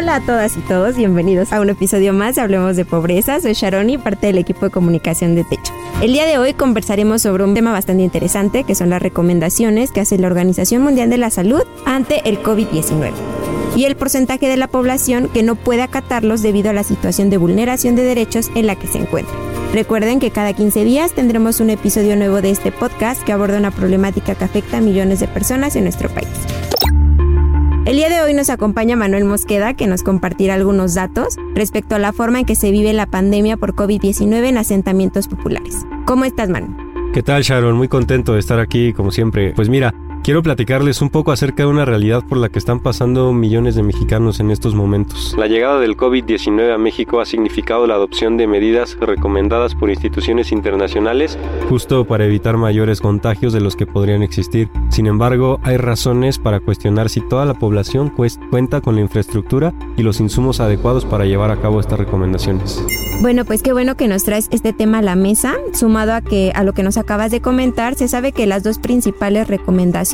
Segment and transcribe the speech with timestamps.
[0.00, 3.38] Hola a todas y todos, bienvenidos a un episodio más de Hablemos de Pobreza.
[3.38, 5.74] Soy Sharon y parte del equipo de comunicación de Techo.
[6.00, 10.00] El día de hoy conversaremos sobre un tema bastante interesante que son las recomendaciones que
[10.00, 13.12] hace la Organización Mundial de la Salud ante el COVID-19
[13.76, 17.36] y el porcentaje de la población que no puede acatarlos debido a la situación de
[17.36, 19.34] vulneración de derechos en la que se encuentra.
[19.74, 23.70] Recuerden que cada 15 días tendremos un episodio nuevo de este podcast que aborda una
[23.70, 26.30] problemática que afecta a millones de personas en nuestro país.
[27.90, 31.98] El día de hoy nos acompaña Manuel Mosqueda, que nos compartirá algunos datos respecto a
[31.98, 35.84] la forma en que se vive la pandemia por COVID-19 en asentamientos populares.
[36.06, 36.72] ¿Cómo estás, Manuel?
[37.12, 37.74] ¿Qué tal, Sharon?
[37.76, 39.54] Muy contento de estar aquí, como siempre.
[39.56, 43.32] Pues mira, quiero platicarles un poco acerca de una realidad por la que están pasando
[43.32, 45.34] millones de mexicanos en estos momentos.
[45.38, 50.52] La llegada del COVID-19 a México ha significado la adopción de medidas recomendadas por instituciones
[50.52, 54.68] internacionales justo para evitar mayores contagios de los que podrían existir.
[54.90, 58.10] Sin embargo, hay razones para cuestionar si toda la población
[58.50, 62.82] cuenta con la infraestructura y los insumos adecuados para llevar a cabo estas recomendaciones.
[63.22, 66.52] Bueno, pues qué bueno que nos traes este tema a la mesa, sumado a que
[66.54, 70.09] a lo que nos acabas de comentar, se sabe que las dos principales recomendaciones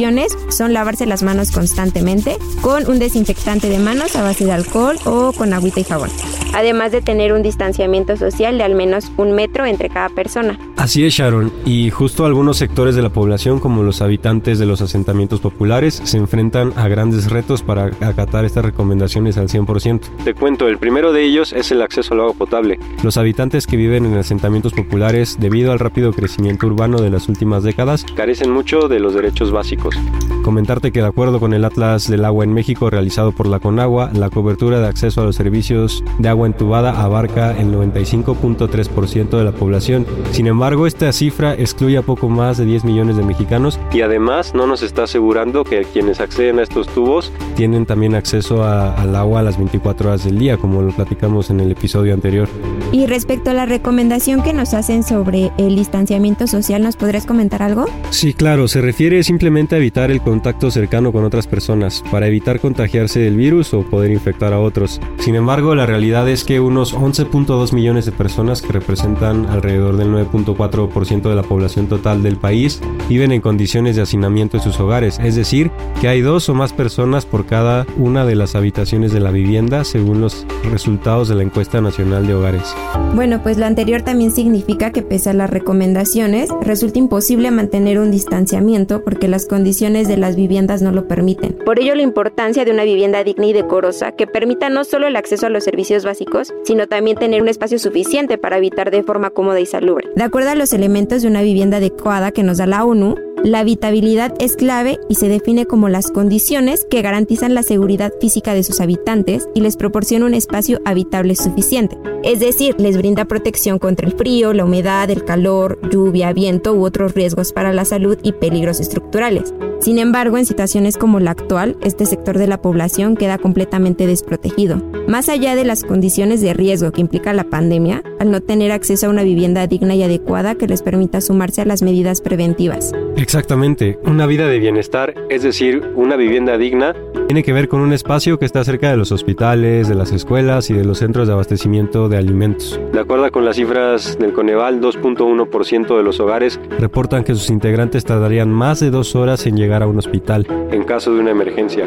[0.50, 5.32] son lavarse las manos constantemente con un desinfectante de manos a base de alcohol o
[5.32, 6.10] con agüita y jabón,
[6.52, 10.58] además de tener un distanciamiento social de al menos un metro entre cada persona.
[10.76, 14.82] Así es, Sharon, y justo algunos sectores de la población, como los habitantes de los
[14.82, 20.00] asentamientos populares, se enfrentan a grandes retos para acatar estas recomendaciones al 100%.
[20.24, 22.78] Te cuento, el primero de ellos es el acceso al agua potable.
[23.02, 27.62] Los habitantes que viven en asentamientos populares, debido al rápido crecimiento urbano de las últimas
[27.62, 29.85] décadas, carecen mucho de los derechos básicos.
[29.90, 30.35] chicos.
[30.46, 34.10] Comentarte que de acuerdo con el Atlas del Agua en México realizado por la Conagua,
[34.14, 39.50] la cobertura de acceso a los servicios de agua entubada abarca el 95.3% de la
[39.50, 40.06] población.
[40.30, 44.54] Sin embargo, esta cifra excluye a poco más de 10 millones de mexicanos y además
[44.54, 49.16] no nos está asegurando que quienes acceden a estos tubos tienen también acceso a- al
[49.16, 52.48] agua a las 24 horas del día, como lo platicamos en el episodio anterior.
[52.92, 57.64] Y respecto a la recomendación que nos hacen sobre el distanciamiento social, ¿nos podrías comentar
[57.64, 57.86] algo?
[58.10, 62.60] Sí, claro, se refiere simplemente a evitar el contacto cercano con otras personas, para evitar
[62.60, 65.00] contagiarse del virus o poder infectar a otros.
[65.18, 70.08] Sin embargo, la realidad es que unos 11.2 millones de personas, que representan alrededor del
[70.08, 75.18] 9.4% de la población total del país, viven en condiciones de hacinamiento en sus hogares,
[75.24, 75.70] es decir,
[76.02, 79.84] que hay dos o más personas por cada una de las habitaciones de la vivienda,
[79.84, 82.74] según los resultados de la encuesta nacional de hogares.
[83.14, 88.10] Bueno, pues lo anterior también significa que pese a las recomendaciones, resulta imposible mantener un
[88.10, 91.56] distanciamiento porque las condiciones de las viviendas no lo permiten.
[91.64, 95.14] Por ello la importancia de una vivienda digna y decorosa que permita no solo el
[95.14, 99.30] acceso a los servicios básicos, sino también tener un espacio suficiente para habitar de forma
[99.30, 100.08] cómoda y salubre.
[100.16, 103.14] De acuerdo a los elementos de una vivienda adecuada que nos da la ONU,
[103.44, 108.54] la habitabilidad es clave y se define como las condiciones que garantizan la seguridad física
[108.54, 111.96] de sus habitantes y les proporciona un espacio habitable suficiente.
[112.24, 116.84] Es decir, les brinda protección contra el frío, la humedad, el calor, lluvia, viento u
[116.84, 119.54] otros riesgos para la salud y peligros estructurales.
[119.80, 124.82] Sin embargo, en situaciones como la actual, este sector de la población queda completamente desprotegido.
[125.06, 129.06] Más allá de las condiciones de riesgo que implica la pandemia, al no tener acceso
[129.06, 132.92] a una vivienda digna y adecuada que les permita sumarse a las medidas preventivas.
[133.16, 136.94] Exactamente, una vida de bienestar, es decir, una vivienda digna,
[137.26, 140.70] tiene que ver con un espacio que está cerca de los hospitales, de las escuelas
[140.70, 142.78] y de los centros de abastecimiento de alimentos.
[142.92, 148.04] De acuerdo con las cifras del Coneval, 2.1% de los hogares reportan que sus integrantes
[148.04, 151.86] tardarían más de dos horas en llegar a un hospital en caso de una emergencia.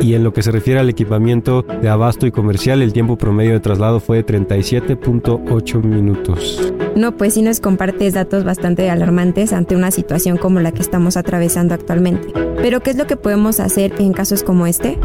[0.00, 3.52] Y en lo que se refiere al equipamiento de abasto y comercial, el tiempo promedio
[3.52, 6.72] de traslado fue de 37.8 minutos.
[6.96, 11.16] No, pues sí nos compartes datos bastante alarmantes ante una situación como la que estamos
[11.16, 12.32] atravesando actualmente.
[12.60, 14.80] Pero ¿qué es lo que podemos hacer en casos como este?
[14.80, 14.98] este?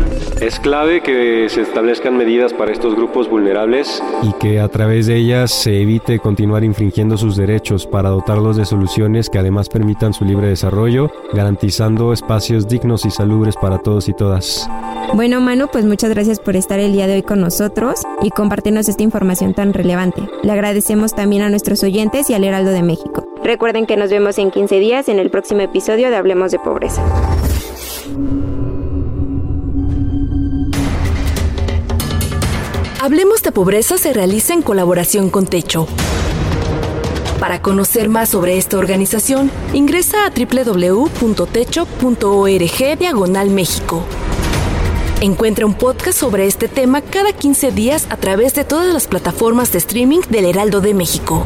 [0.46, 5.18] Es clave que se establezcan medidas para estos grupos vulnerables y que a través de
[5.18, 10.26] ellas se evite continuar infringiendo sus derechos para dotarlos de soluciones que además permitan su
[10.26, 14.70] libre desarrollo, garantizando espacios dignos y salubres para todos y todas.
[15.14, 18.90] Bueno, Manu, pues muchas gracias por estar el día de hoy con nosotros y compartirnos
[18.90, 20.22] esta información tan relevante.
[20.44, 23.25] Le agradecemos también a nuestros oyentes y al Heraldo de México.
[23.45, 27.06] Recuerden que nos vemos en 15 días en el próximo episodio de Hablemos de Pobreza.
[33.00, 35.86] Hablemos de Pobreza se realiza en colaboración con Techo.
[37.39, 44.01] Para conocer más sobre esta organización, ingresa a www.techo.org diagonal México.
[45.21, 49.71] Encuentra un podcast sobre este tema cada 15 días a través de todas las plataformas
[49.71, 51.45] de streaming del Heraldo de México.